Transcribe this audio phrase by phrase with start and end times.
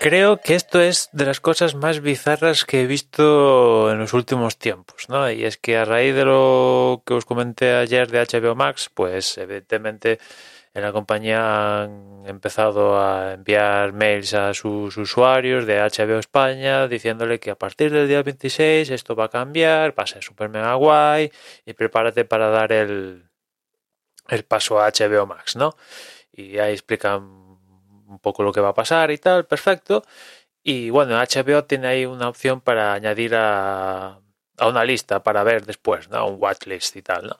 [0.00, 4.56] Creo que esto es de las cosas más bizarras que he visto en los últimos
[4.56, 5.30] tiempos, ¿no?
[5.30, 9.36] Y es que a raíz de lo que os comenté ayer de HBO Max, pues
[9.36, 10.18] evidentemente
[10.72, 17.38] en la compañía han empezado a enviar mails a sus usuarios de HBO España diciéndole
[17.38, 20.72] que a partir del día 26 esto va a cambiar, va a ser super mega
[20.76, 21.30] guay
[21.66, 23.28] y prepárate para dar el,
[24.28, 25.76] el paso a HBO Max, ¿no?
[26.32, 27.39] Y ahí explican
[28.10, 30.04] un poco lo que va a pasar y tal, perfecto.
[30.62, 34.20] Y bueno, HBO tiene ahí una opción para añadir a,
[34.58, 36.26] a una lista para ver después, ¿no?
[36.28, 37.38] Un watchlist y tal, ¿no?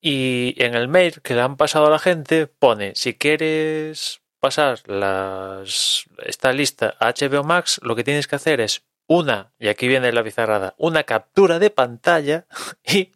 [0.00, 4.80] Y en el mail que le han pasado a la gente pone, si quieres pasar
[4.86, 9.86] las, esta lista a HBO Max, lo que tienes que hacer es una, y aquí
[9.86, 12.46] viene la bizarrada, una captura de pantalla
[12.84, 13.12] y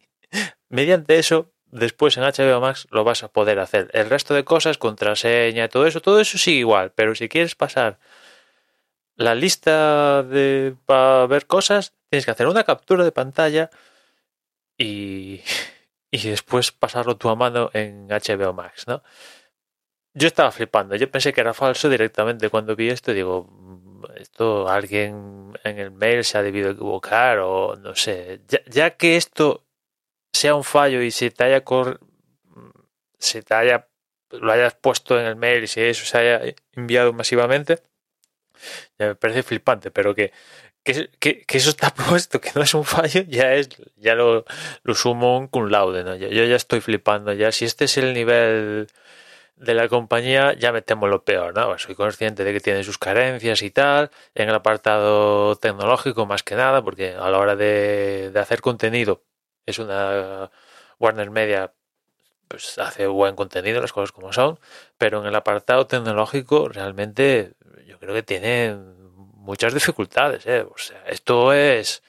[0.69, 3.89] mediante eso después en HBO Max lo vas a poder hacer.
[3.93, 7.99] El resto de cosas, contraseña todo eso, todo eso sigue igual, pero si quieres pasar
[9.15, 13.69] la lista de para ver cosas, tienes que hacer una captura de pantalla
[14.77, 15.41] y,
[16.11, 19.03] y después pasarlo tú a mano en HBO Max, ¿no?
[20.13, 24.67] Yo estaba flipando, yo pensé que era falso directamente cuando vi esto, digo, "Mm, esto
[24.67, 29.66] alguien en el mail se ha debido equivocar o no sé, ya que esto
[30.37, 31.63] sea un fallo y se te haya
[33.19, 33.87] se te haya
[34.29, 37.81] lo hayas puesto en el mail y si eso se haya enviado masivamente
[38.99, 40.31] ya me parece flipante pero que
[40.83, 44.45] que, eso está puesto que no es un fallo ya es ya lo,
[44.83, 46.15] lo sumo un cum laude ¿no?
[46.15, 48.87] yo, ya estoy flipando ya si este es el nivel
[49.57, 51.75] de la compañía ya me temo lo peor, ¿no?
[51.79, 56.53] Soy consciente de que tiene sus carencias y tal, en el apartado tecnológico más que
[56.55, 59.23] nada, porque a la hora de hacer contenido
[59.67, 60.49] es una
[60.97, 61.71] Warner Media
[62.47, 64.59] pues hace buen contenido, las cosas como son,
[64.97, 67.53] pero en el apartado tecnológico realmente
[67.85, 68.75] yo creo que tiene
[69.35, 70.61] muchas dificultades, ¿eh?
[70.61, 72.01] O sea, esto es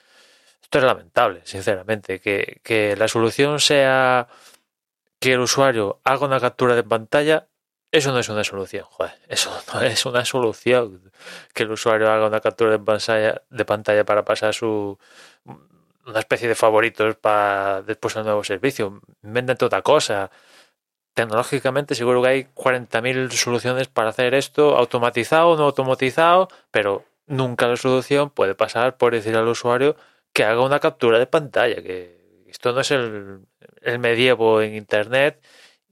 [0.63, 4.29] esto es lamentable, sinceramente, que, que la solución sea
[5.19, 7.49] que el usuario haga una captura de pantalla,
[7.91, 11.11] eso no es una solución, joder, eso no es una solución.
[11.55, 14.99] Que el usuario haga una captura de pantalla, de pantalla para pasar su
[16.09, 19.01] una especie de favoritos para después al nuevo servicio.
[19.23, 20.31] Invéntate otra cosa.
[21.15, 27.67] Tecnológicamente seguro que hay 40.000 soluciones para hacer esto, automatizado o no automatizado, pero nunca
[27.69, 29.97] la solución puede pasar por decir al usuario
[30.33, 33.47] que haga una captura de pantalla, que esto no es el,
[33.83, 35.43] el medievo en Internet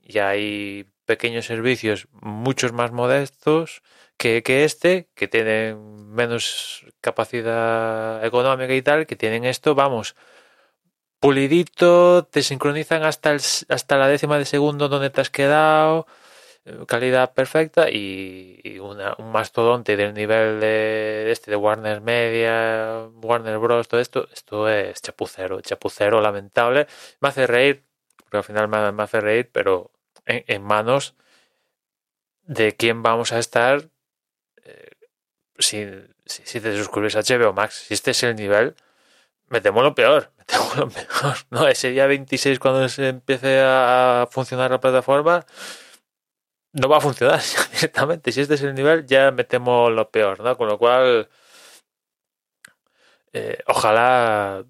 [0.01, 3.81] y hay pequeños servicios muchos más modestos
[4.17, 10.15] que, este, que tienen menos capacidad económica y tal, que tienen esto, vamos,
[11.19, 16.07] pulidito, te sincronizan hasta, el, hasta la décima de segundo donde te has quedado,
[16.65, 23.57] eh, calidad perfecta y, una, un mastodonte del nivel de este de Warner Media, Warner
[23.59, 26.87] Bros, todo esto, esto es chapucero, chapucero lamentable.
[27.21, 27.83] Me hace reír,
[28.17, 29.91] porque al final me hace reír, pero
[30.27, 31.15] en, manos
[32.43, 33.89] de quién vamos a estar
[34.63, 34.91] eh,
[35.59, 35.85] si,
[36.25, 37.85] si, te suscribes a HBO Max.
[37.87, 38.75] Si este es el nivel,
[39.47, 40.31] me temo lo peor.
[40.37, 41.35] Me lo peor.
[41.49, 45.45] No, ese día 26 cuando se empiece a funcionar la plataforma,
[46.73, 47.41] no va a funcionar
[47.73, 48.31] directamente.
[48.31, 50.57] Si este es el nivel, ya me temo lo peor, ¿no?
[50.57, 51.29] Con lo cual,
[53.33, 54.65] eh, ojalá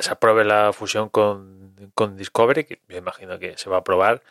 [0.00, 4.22] se apruebe la fusión con, con Discovery, que me imagino que se va a aprobar,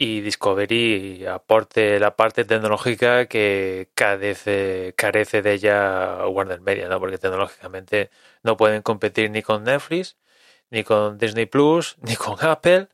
[0.00, 7.00] y Discovery aporte la parte tecnológica que carece, carece de ella Warner Media, ¿no?
[7.00, 8.10] Porque tecnológicamente
[8.44, 10.16] no pueden competir ni con Netflix,
[10.70, 12.88] ni con Disney Plus, ni con Apple,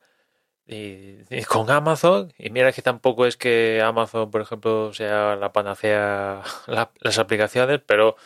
[0.67, 2.32] ni, ni, con Amazon.
[2.38, 7.81] Y mira que tampoco es que Amazon, por ejemplo, sea la panacea la, las aplicaciones,
[7.87, 8.17] pero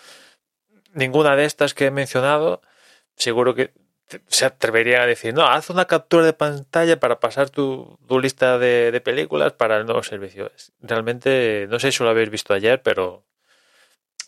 [0.95, 2.63] ninguna de estas que he mencionado,
[3.17, 3.73] seguro que
[4.29, 8.91] se atrevería a decir, no, haz una captura de pantalla para pasar tu, lista de,
[8.91, 10.51] de, películas para el nuevo servicio.
[10.81, 13.25] Realmente, no sé si lo habéis visto ayer, pero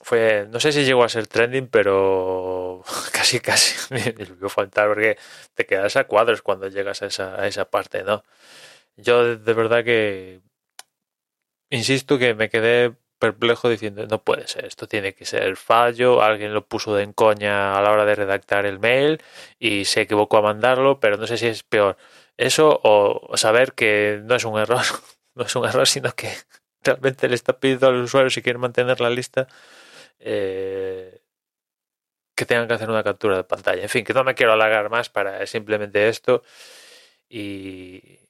[0.02, 2.82] fue, no sé si llegó a ser trending, pero
[3.12, 5.18] casi, casi me vio faltar porque
[5.54, 8.24] te quedas a cuadros cuando llegas a esa, a esa parte, ¿no?
[8.96, 10.40] Yo de verdad que
[11.70, 16.54] insisto que me quedé perplejo diciendo no puede ser, esto tiene que ser fallo, alguien
[16.54, 19.22] lo puso de encoña a la hora de redactar el mail
[19.60, 21.96] y se equivocó a mandarlo, pero no sé si es peor
[22.40, 24.82] eso o saber que no es un error,
[25.34, 26.32] no es un error, sino que
[26.82, 29.46] realmente le está pidiendo al usuario si quiere mantener la lista
[30.20, 31.20] eh,
[32.34, 33.82] que tengan que hacer una captura de pantalla.
[33.82, 36.42] En fin, que no me quiero alargar más para simplemente esto
[37.28, 38.20] y,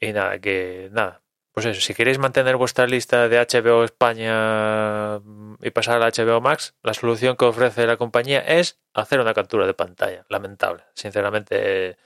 [0.00, 1.22] y nada, que nada,
[1.58, 5.20] pues eso, si queréis mantener vuestra lista de HBO España
[5.60, 9.66] y pasar al HBO Max, la solución que ofrece la compañía es hacer una captura
[9.66, 10.24] de pantalla.
[10.28, 11.96] Lamentable, sinceramente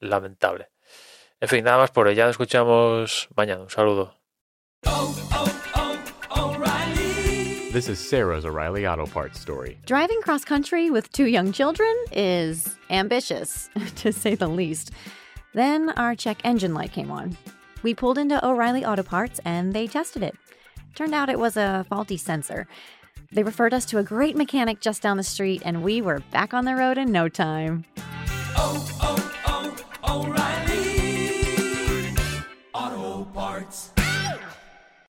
[0.00, 0.70] lamentable.
[1.40, 2.16] En fin, nada más por hoy.
[2.16, 3.62] Ya nos escuchamos mañana.
[3.62, 4.16] Un saludo.
[4.84, 5.46] Oh, oh,
[5.76, 6.54] oh.
[7.72, 9.78] This is Sarah's O'Reilly Auto Parts story.
[9.86, 14.90] Driving cross country with two young children is ambitious, to say the least.
[15.54, 17.36] Then our check engine light came on.
[17.82, 20.36] We pulled into O'Reilly Auto Parts and they tested it.
[20.94, 22.66] Turned out it was a faulty sensor.
[23.30, 26.54] They referred us to a great mechanic just down the street, and we were back
[26.54, 27.84] on the road in no time.